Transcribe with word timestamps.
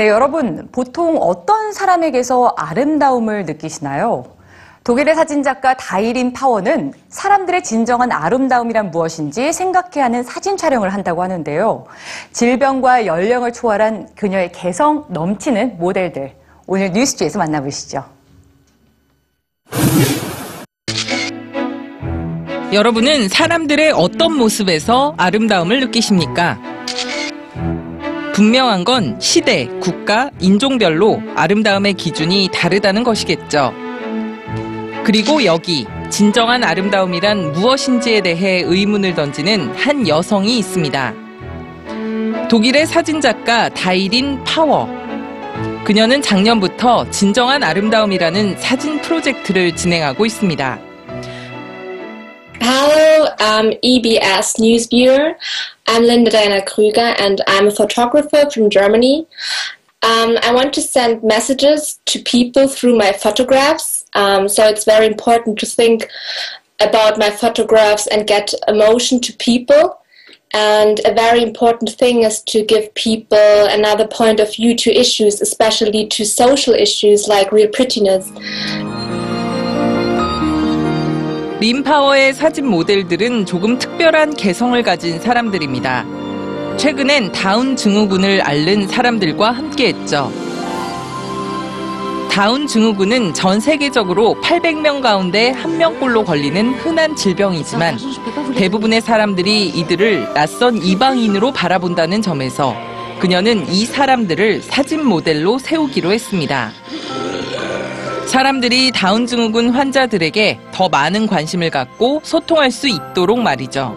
네, 0.00 0.08
여러분, 0.08 0.66
보통 0.72 1.18
어떤 1.20 1.74
사람에게서 1.74 2.54
아름다움을 2.56 3.44
느끼시나요? 3.44 4.24
독일의 4.82 5.14
사진작가 5.14 5.74
다이린 5.74 6.32
파워는 6.32 6.94
사람들의 7.10 7.62
진정한 7.62 8.10
아름다움이란 8.10 8.92
무엇인지 8.92 9.52
생각해 9.52 10.00
하는 10.00 10.22
사진 10.22 10.56
촬영을 10.56 10.94
한다고 10.94 11.22
하는데요. 11.22 11.84
질병과 12.32 13.04
연령을 13.04 13.52
초월한 13.52 14.14
그녀의 14.16 14.52
개성 14.52 15.04
넘치는 15.10 15.76
모델들. 15.76 16.32
오늘 16.66 16.92
뉴스지에서 16.92 17.38
만나보시죠. 17.38 18.02
여러분은 22.72 23.28
사람들의 23.28 23.92
어떤 23.94 24.34
모습에서 24.38 25.12
아름다움을 25.18 25.80
느끼십니까? 25.80 26.69
분명한 28.32 28.84
건 28.84 29.16
시대, 29.20 29.66
국가, 29.80 30.30
인종별로 30.40 31.22
아름다움의 31.34 31.94
기준이 31.94 32.48
다르다는 32.52 33.02
것이겠죠. 33.04 33.72
그리고 35.04 35.44
여기 35.44 35.86
진정한 36.10 36.62
아름다움이란 36.62 37.52
무엇인지에 37.52 38.20
대해 38.20 38.62
의문을 38.64 39.14
던지는 39.14 39.72
한 39.74 40.06
여성이 40.06 40.58
있습니다. 40.58 41.14
독일의 42.48 42.86
사진작가 42.86 43.68
다이린 43.70 44.42
파워. 44.44 44.88
그녀는 45.84 46.20
작년부터 46.22 47.08
진정한 47.10 47.62
아름다움이라는 47.62 48.58
사진 48.58 49.00
프로젝트를 49.00 49.74
진행하고 49.74 50.26
있습니다. 50.26 50.89
Um, 53.38 53.70
EBS 53.84 54.58
News 54.58 54.86
Viewer. 54.86 55.36
I'm 55.86 56.02
Linda 56.02 56.30
Diana 56.30 56.62
Krüger 56.62 57.14
and 57.18 57.40
I'm 57.46 57.68
a 57.68 57.70
photographer 57.70 58.50
from 58.50 58.70
Germany. 58.70 59.26
Um, 60.02 60.38
I 60.42 60.52
want 60.52 60.72
to 60.74 60.80
send 60.80 61.22
messages 61.22 62.00
to 62.06 62.22
people 62.22 62.68
through 62.68 62.96
my 62.96 63.12
photographs. 63.12 64.06
Um, 64.14 64.48
so 64.48 64.66
it's 64.66 64.84
very 64.84 65.06
important 65.06 65.58
to 65.58 65.66
think 65.66 66.08
about 66.80 67.18
my 67.18 67.30
photographs 67.30 68.06
and 68.06 68.26
get 68.26 68.52
emotion 68.66 69.20
to 69.20 69.32
people. 69.34 69.98
And 70.52 71.00
a 71.04 71.14
very 71.14 71.42
important 71.42 71.90
thing 71.90 72.22
is 72.22 72.42
to 72.44 72.64
give 72.64 72.92
people 72.94 73.38
another 73.38 74.06
point 74.06 74.40
of 74.40 74.54
view 74.54 74.74
to 74.76 74.90
issues, 74.90 75.40
especially 75.40 76.06
to 76.08 76.24
social 76.24 76.74
issues 76.74 77.28
like 77.28 77.52
real 77.52 77.68
prettiness. 77.68 78.30
림파워의 81.60 82.32
사진 82.32 82.66
모델들은 82.68 83.44
조금 83.44 83.78
특별한 83.78 84.34
개성을 84.34 84.82
가진 84.82 85.20
사람들입니다. 85.20 86.06
최근엔 86.78 87.32
다운 87.32 87.76
증후군을 87.76 88.40
앓는 88.40 88.88
사람들과 88.88 89.50
함께했죠. 89.50 90.32
다운 92.30 92.66
증후군은 92.66 93.34
전 93.34 93.60
세계적으로 93.60 94.36
800명 94.42 95.02
가운데 95.02 95.52
1명꼴로 95.52 96.24
걸리는 96.24 96.72
흔한 96.76 97.14
질병이지만 97.14 97.98
대부분의 98.56 99.02
사람들이 99.02 99.68
이들을 99.68 100.32
낯선 100.32 100.78
이방인으로 100.78 101.52
바라본다는 101.52 102.22
점에서 102.22 102.74
그녀는 103.18 103.68
이 103.68 103.84
사람들을 103.84 104.62
사진 104.62 105.04
모델로 105.04 105.58
세우기로 105.58 106.10
했습니다. 106.10 106.72
사람들이 108.30 108.92
다운 108.92 109.26
증후군 109.26 109.70
환자들에게 109.70 110.60
더 110.70 110.88
많은 110.88 111.26
관심을 111.26 111.68
갖고 111.70 112.20
소통할 112.22 112.70
수 112.70 112.86
있도록 112.86 113.40
말이죠. 113.40 113.96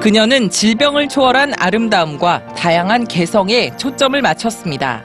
그녀는 0.00 0.48
질병을 0.48 1.10
초월한 1.10 1.52
아름다움과 1.58 2.54
다양한 2.54 3.06
개성에 3.06 3.76
초점을 3.76 4.18
맞췄습니다. 4.22 5.02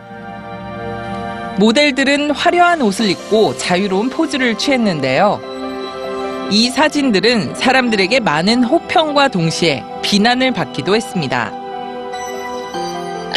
모델들은 1.59 2.31
화려한 2.31 2.81
옷을 2.81 3.09
입고 3.09 3.57
자유로운 3.57 4.09
포즈를 4.09 4.57
취했는데요. 4.57 5.41
이 6.49 6.69
사진들은 6.69 7.55
사람들에게 7.55 8.21
많은 8.21 8.63
호평과 8.63 9.27
동시에 9.27 9.83
비난을 10.01 10.53
받기도 10.53 10.95
했습니다. 10.95 11.62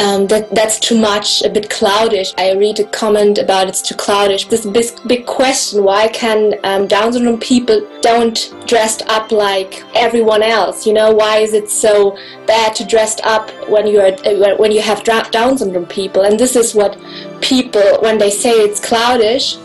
um, 0.02 0.26
that 0.28 0.50
that's 0.54 0.78
too 0.78 0.98
much, 0.98 1.42
a 1.42 1.50
bit 1.50 1.68
cloudish. 1.68 2.34
I 2.38 2.52
read 2.52 2.80
a 2.80 2.84
comment 2.84 3.38
about 3.38 3.68
it's 3.68 3.82
too 3.82 3.94
cloudish. 3.94 4.48
This 4.48 4.66
big, 4.66 4.86
big 5.06 5.26
question: 5.26 5.84
Why 5.84 6.08
can 6.08 6.54
um, 6.64 6.86
Down 6.86 7.12
syndrome 7.12 7.38
people 7.38 7.86
don't 8.00 8.52
dressed 8.66 9.02
up 9.06 9.30
like 9.30 9.82
everyone 9.94 10.42
else? 10.42 10.86
You 10.86 10.94
know, 10.94 11.12
why 11.12 11.38
is 11.38 11.52
it 11.52 11.70
so 11.70 12.16
bad 12.46 12.74
to 12.76 12.84
dress 12.84 13.16
up 13.22 13.50
when 13.68 13.86
you 13.86 14.00
are 14.00 14.12
uh, 14.26 14.56
when 14.56 14.72
you 14.72 14.82
have 14.82 15.04
dra- 15.04 15.28
Down 15.30 15.58
syndrome 15.58 15.86
people? 15.86 16.22
And 16.22 16.38
this 16.38 16.56
is 16.56 16.74
what 16.74 16.98
people, 17.40 17.98
when 18.00 18.18
they 18.18 18.30
say 18.30 18.50
it's 18.50 18.80
cloudish, 18.80 19.56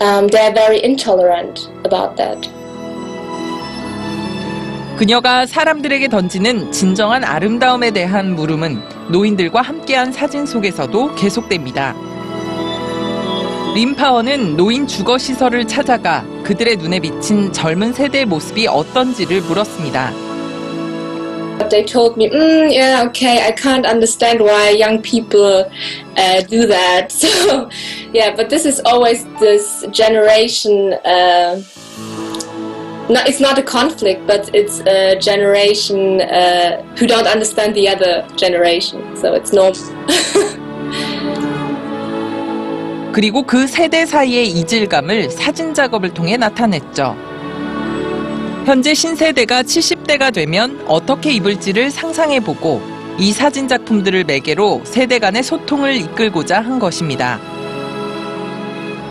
um, 0.00 0.28
they 0.28 0.40
are 0.40 0.54
very 0.54 0.82
intolerant 0.82 1.68
about 1.84 2.16
that. 2.16 2.48
그녀가 4.98 5.46
사람들에게 5.46 6.08
던지는 6.08 6.70
진정한 6.70 7.24
아름다움에 7.24 7.90
대한 7.90 8.36
물음은 8.36 8.95
노인들과 9.09 9.61
함께한 9.61 10.11
사진 10.11 10.45
속에서도 10.45 11.15
계속됩니다. 11.15 11.95
림파워는 13.75 14.57
노인 14.57 14.87
주거 14.87 15.17
시설을 15.17 15.67
찾아가 15.67 16.25
그들의 16.43 16.77
눈에 16.77 16.99
비친 16.99 17.53
젊은 17.53 17.93
세대의 17.93 18.25
모습이 18.25 18.67
어떤지를 18.67 19.41
물었습니다. 19.41 20.11
They 21.69 21.83
told 21.85 22.17
me, 22.17 22.29
mm, 22.29 22.71
yeah, 22.71 23.03
okay, 23.07 23.39
I 23.39 23.51
can't 23.51 23.85
understand 23.85 24.41
why 24.41 24.69
young 24.69 25.01
people 25.01 25.65
uh, 26.15 26.41
do 26.47 26.65
that. 26.67 27.11
So, 27.11 27.69
yeah, 28.13 28.33
but 28.35 28.49
this 28.49 28.65
is 28.65 28.79
always 28.85 29.25
this 29.39 29.85
generation. 29.91 30.93
Uh, 31.03 31.61
no, 33.09 33.21
it's 33.25 33.39
not 33.39 33.57
a 33.57 33.63
conflict, 33.63 34.27
but 34.27 34.49
it's 34.53 34.81
a 34.81 35.17
generation 35.19 36.21
uh, 36.21 36.81
who 36.97 37.07
don't 37.07 37.27
understand 37.27 37.73
the 37.73 37.87
other 37.87 38.27
generation. 38.35 39.01
So 39.15 39.33
it's 39.33 39.53
normal. 39.53 39.77
그리고 43.13 43.43
그 43.43 43.65
세대 43.65 44.05
사이의 44.05 44.47
이질감을 44.49 45.31
사진 45.31 45.73
작업을 45.73 46.13
통해 46.13 46.37
나타냈죠. 46.37 47.15
현재 48.65 48.93
신세대가 48.93 49.63
70대가 49.63 50.33
되면 50.33 50.79
어떻게 50.87 51.31
입을지를 51.31 51.89
상상해보고 51.89 52.81
이 53.17 53.31
사진 53.31 53.67
작품들을 53.67 54.25
매개로 54.25 54.81
세대 54.83 55.17
간의 55.17 55.41
소통을 55.41 55.95
이끌고자 55.95 56.59
한 56.59 56.77
것입니다. 56.77 57.39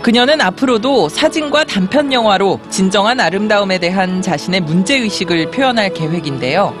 그녀는 0.01 0.39
앞으로도 0.41 1.09
사진과 1.09 1.65
단편 1.65 2.13
영화로 2.13 2.59
진정한 2.69 3.19
아름다움에 3.19 3.79
대한 3.79 4.21
자신의 4.21 4.61
문제의식을 4.61 5.51
표현할 5.51 5.93
계획인데요. 5.93 6.73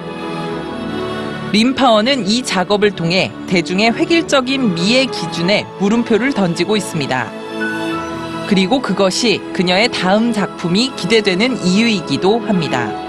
림파워는 1.51 2.27
이 2.27 2.43
작업을 2.43 2.91
통해 2.91 3.31
대중의 3.47 3.93
획일적인 3.93 4.75
미의 4.75 5.07
기준에 5.07 5.65
물음표를 5.79 6.33
던지고 6.33 6.75
있습니다. 6.77 7.31
그리고 8.47 8.81
그것이 8.81 9.41
그녀의 9.53 9.89
다음 9.91 10.31
작품이 10.31 10.93
기대되는 10.95 11.65
이유이기도 11.65 12.39
합니다. 12.39 13.06